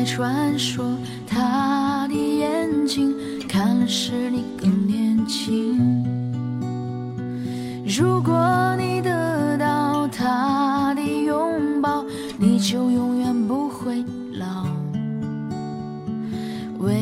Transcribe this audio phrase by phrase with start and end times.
[0.00, 0.82] 在传说，
[1.26, 3.14] 他的眼睛
[3.46, 5.76] 看了使你更年轻。
[7.84, 12.02] 如果你得到他的拥抱，
[12.38, 14.02] 你就永远不会
[14.38, 14.66] 老。
[16.78, 16.94] 为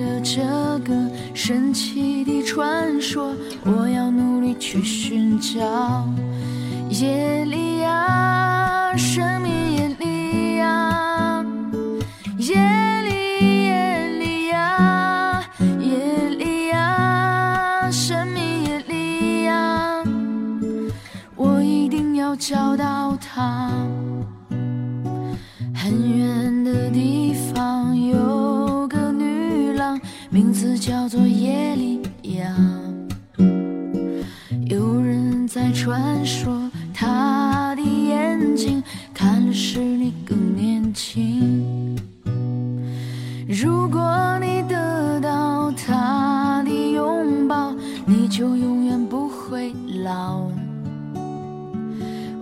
[0.00, 0.42] 了这
[0.84, 3.32] 个神奇的传说，
[3.64, 6.04] 我要努力去寻找
[6.90, 9.53] 耶利亚，生命
[25.74, 32.00] 很远的地方有个女郎，名字叫做耶利
[32.36, 32.54] 亚。
[34.66, 38.80] 有人在传说，她的眼睛
[39.12, 41.98] 看了使你更年轻。
[43.48, 47.74] 如果你得到她的拥抱，
[48.06, 49.74] 你就永远不会
[50.04, 50.48] 老。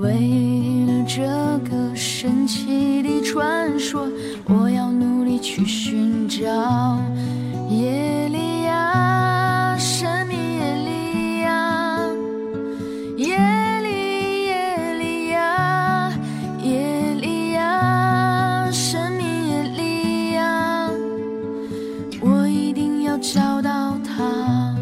[0.00, 0.53] 为了
[1.16, 1.22] 这
[1.70, 4.08] 个神奇的传说，
[4.46, 6.42] 我要努力去寻找。
[7.70, 12.08] 耶利亚，神秘耶利亚，
[13.18, 13.38] 耶
[13.80, 16.10] 利耶利亚，
[16.64, 20.90] 耶利亚，神秘耶利亚，
[22.20, 24.76] 我一定要找到它，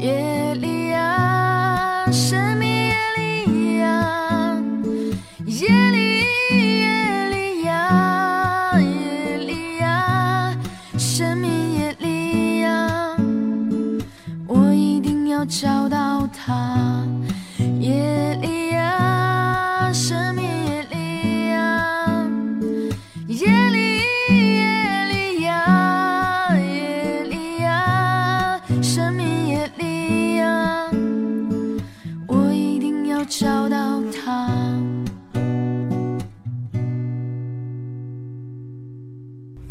[0.00, 2.63] 耶利亚，神秘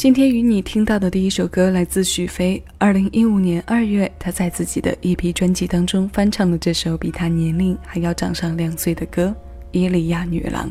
[0.04, 2.62] 今天与你听到的第一首歌来自许飞。
[2.78, 9.28] 二零一五年二月，他在自己的 EP 专辑当中翻唱了这首比他年龄还要长上两岁的歌
[9.72, 10.68] 《伊利亚女郎》。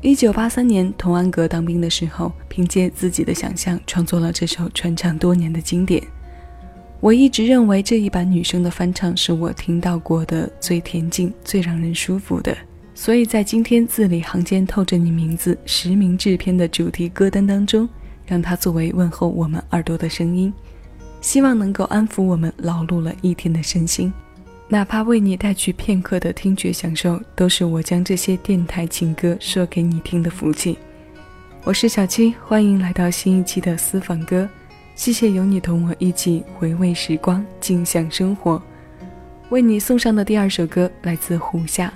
[0.00, 6.02] 一九八三年，童安格当兵的时候，凭借自己的想象创作了这首传唱多年的经典。
[6.98, 12.52] 我一直认为这一版女生的翻唱是我听到过的最恬静、最让人舒服的。
[12.94, 17.88] 所以在今天字里行间透着你名字实名制片的主题歌单当中，
[18.26, 20.52] 让它作为问候我们耳朵的声音，
[21.20, 24.12] 希望能够安抚我们劳碌了一天的身心，
[24.68, 30.78] 哪怕为你带去片刻的听觉享受，都是我将这些电台情歌说给你听的福气。
[31.64, 34.48] 我是小七，欢迎来到新一期的私房歌，
[34.94, 38.62] 谢谢有你同我一起回味时光，静享生活。
[39.48, 41.92] 为你送上的第二首歌来自胡夏。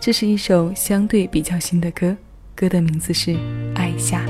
[0.00, 2.16] 这是一首相对比较新的歌，
[2.56, 3.32] 歌的名字是
[3.74, 4.24] 《爱夏》。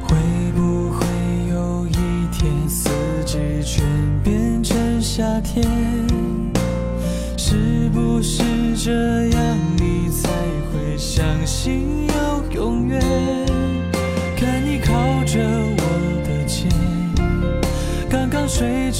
[0.00, 0.14] 会
[0.54, 1.04] 不会
[1.50, 2.88] 有一天，四
[3.26, 3.84] 季全
[4.22, 5.66] 变成夏天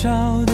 [0.02, 0.47] 刚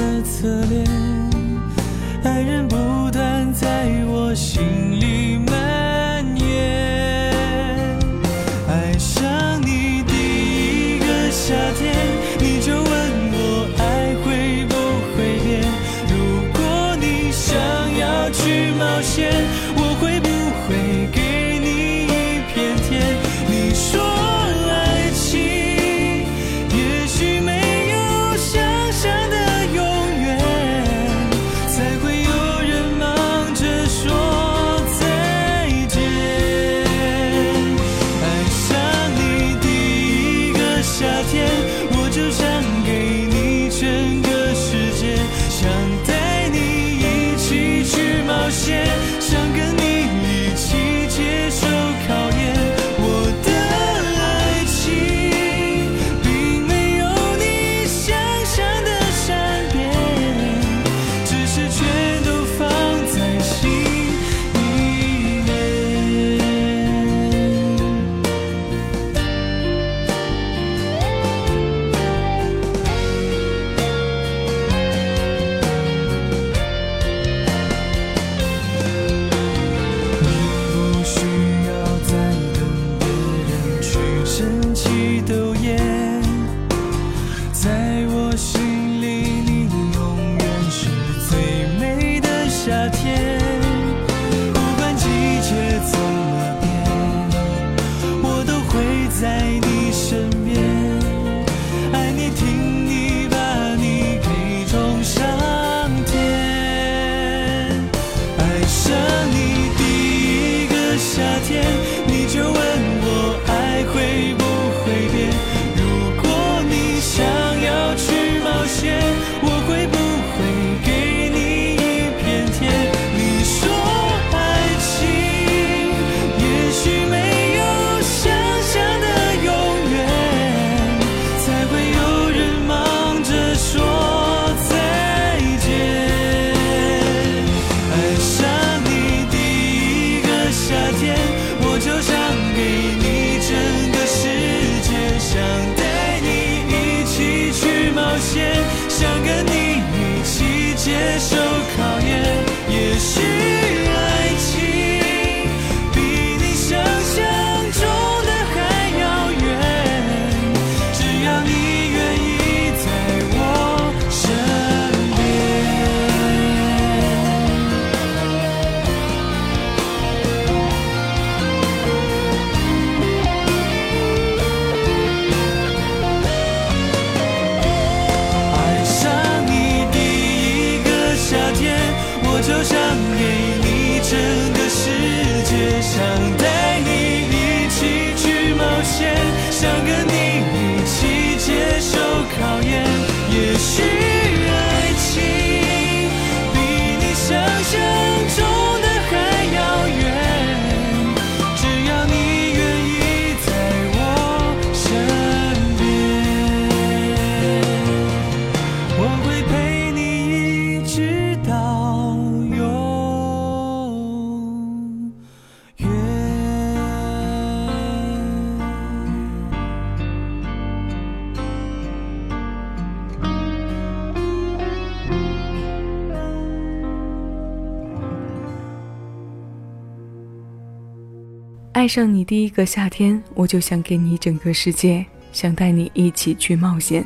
[231.84, 237.04] 爱上你第一个夏天，我就想给你整个世界，想带你一起去冒险，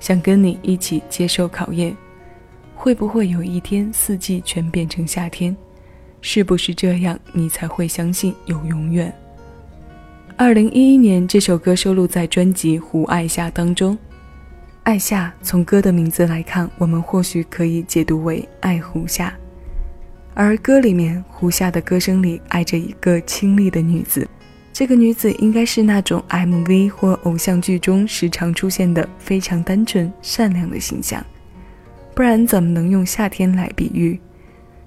[0.00, 1.96] 想跟你一起接受考验。
[2.74, 5.56] 会不会有一天四季全变成夏天？
[6.20, 9.10] 是不是这样你才会相信有永远？
[10.36, 13.96] 二零一一年，这首歌收录在专辑《胡爱夏》当中。
[14.82, 19.32] 爱夏，从歌的名字来看，我们或许可以解读为爱胡夏。
[20.40, 24.24] 而歌里面，胡夏的歌声里爱着一个清丽的女子，
[24.72, 31.20] 这个女子应该是那种 MV 或偶像剧中时常出现的非常单纯、善良的形象，
[32.14, 34.20] 不然怎么能用夏天来比喻，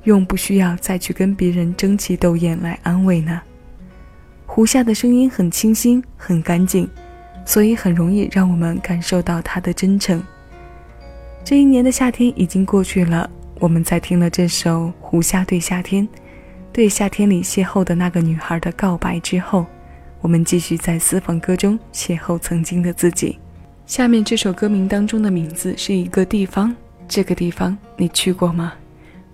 [0.06, 3.42] 用不需要再去跟别人争奇斗艳来安慰呢？
[4.46, 6.90] 胡夏的声音很清新、很干净，
[7.46, 10.24] 所以很容易让我们感受到她的真诚。
[11.44, 13.30] 这一年的夏天已经过去了。
[13.62, 16.04] 我们在听了这首《胡夏对夏天》，
[16.74, 19.68] 对夏天里邂逅的那个女孩的告白之后，
[20.20, 23.38] 我们继续在私房歌中邂逅曾经的自己。
[23.86, 26.76] 下面这首歌名当中的名字是一个地方，
[27.08, 28.74] 这个地方你去过吗？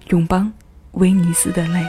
[0.09, 0.51] 永邦，
[0.91, 1.85] 威尼斯的泪。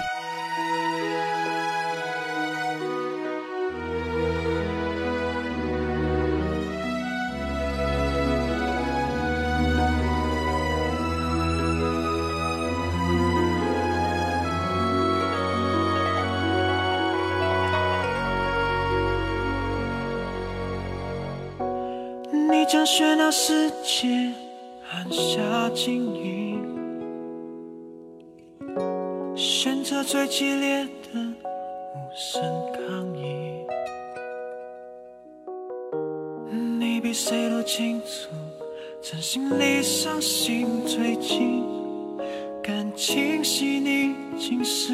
[23.31, 24.33] 世界
[24.91, 26.63] 按下静音，
[29.37, 31.21] 选择最激烈的
[31.95, 32.43] 无声
[32.73, 33.67] 抗议。
[36.79, 38.31] 你比谁都清楚，
[39.03, 41.63] 真心离伤心最近，
[42.63, 44.93] 感情细腻，竟是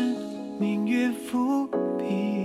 [0.58, 2.43] 命运伏笔。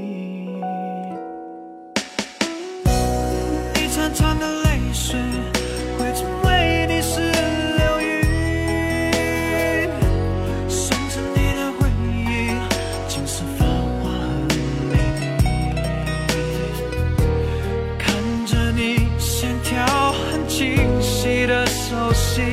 [22.14, 22.46] 心，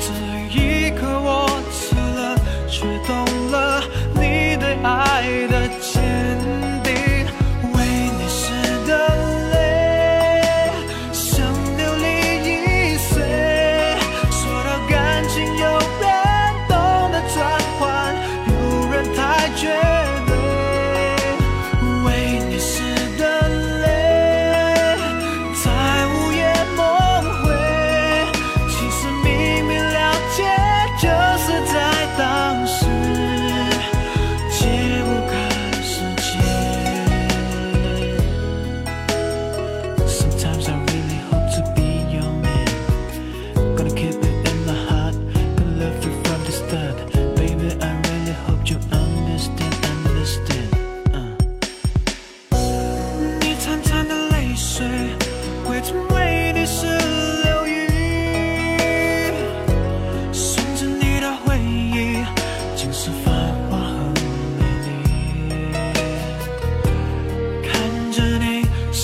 [0.00, 0.08] 这
[0.50, 2.36] 一刻我吃了，
[2.68, 3.24] 却懂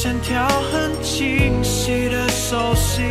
[0.00, 3.02] 线条很清晰的熟悉，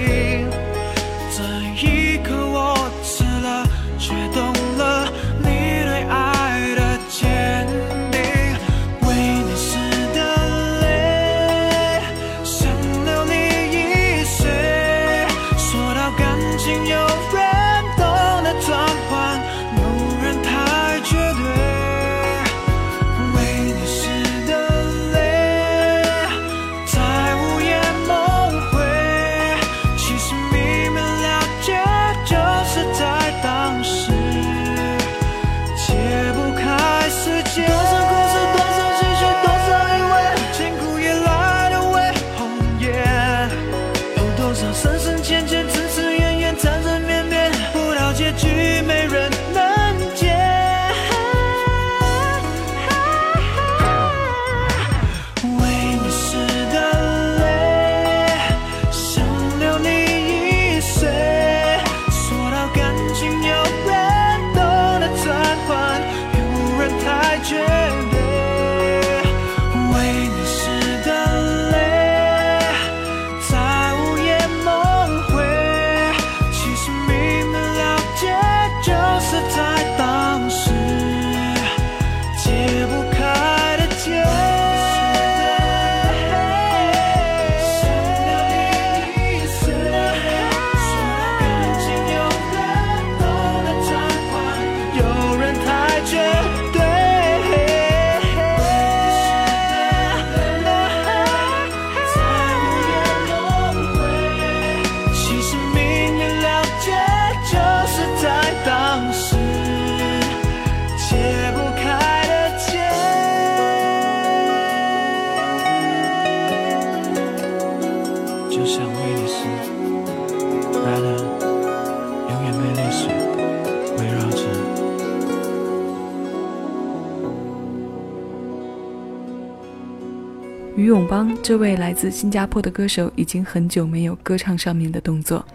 [130.88, 135.46] 永邦这位来自新加坡的歌手已经很久没有歌唱上面的动作。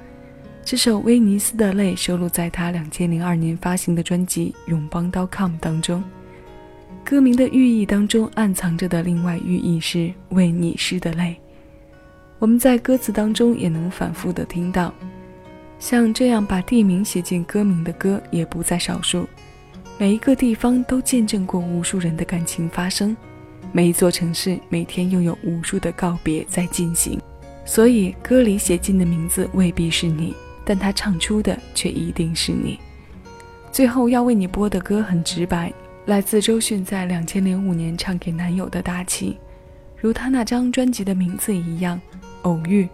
[0.62, 6.04] 这首《威尼斯的泪》收录在他2002年发行的专辑《永邦 .com》当中。
[7.02, 11.34] 歌名的寓意当中暗藏着的另外寓意是为你湿的泪。
[12.38, 14.92] 我们在歌词当中也能反复的听到，
[15.78, 19.26] 像这样把地名写进歌名的歌也不在少数。
[19.96, 23.16] 每一个地方都见证过无数人的感情发生。
[23.74, 27.18] 每一座城市每天又有无数的告别在进行，
[27.64, 32.78] 所以歌里写进的名字未必是你，但他唱出的却一定是你。
[33.70, 35.72] 最后要为你播的歌很直白，
[36.04, 39.38] 来自周迅在两千零五年唱给男友的大气，
[39.98, 41.98] 如他那张专辑的名字一样，
[42.42, 42.86] 偶遇。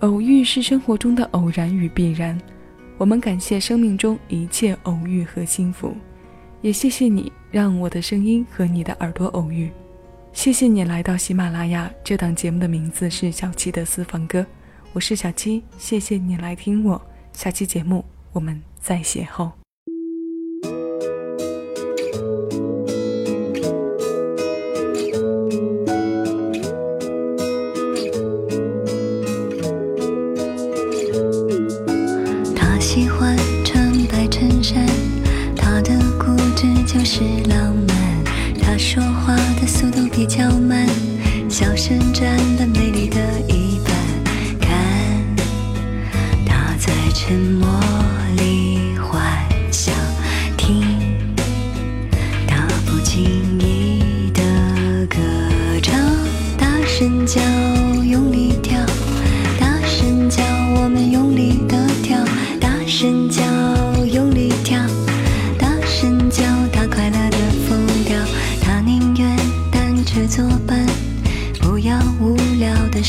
[0.00, 2.40] 偶遇是生活中的偶然与必然，
[2.96, 5.92] 我们感谢生命中一切偶遇和幸福，
[6.60, 9.68] 也谢谢你让我的声音和你的耳朵偶遇。
[10.36, 11.90] 谢谢你来到喜马拉雅。
[12.04, 14.46] 这档节目的名字是小七的私房歌，
[14.92, 17.00] 我是小七，谢谢你来听我。
[17.32, 19.50] 下期节目我们再邂逅。
[32.78, 33.35] 喜欢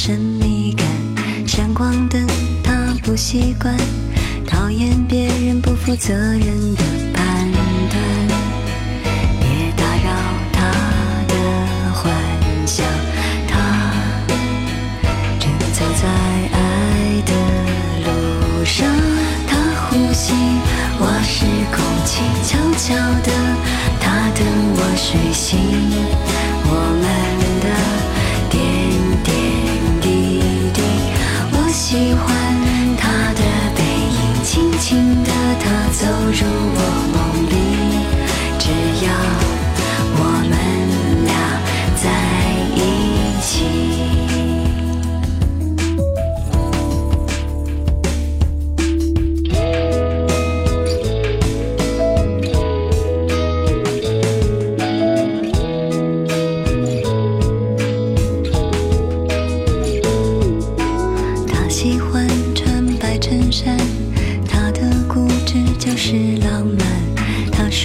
[0.07, 0.87] 神秘感，
[1.45, 2.25] 闪光灯，
[2.63, 3.77] 他不习惯，
[4.47, 6.81] 讨厌别人不负责任的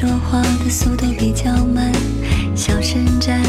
[0.03, 1.93] 说话的速度比较慢，
[2.57, 3.41] 小声站